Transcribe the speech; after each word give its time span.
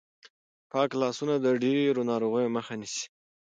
پاک 0.71 0.89
لاسونه 1.01 1.33
د 1.39 1.47
ډېرو 1.63 2.01
ناروغیو 2.11 2.53
مخه 2.57 2.73
نیسي. 2.81 3.05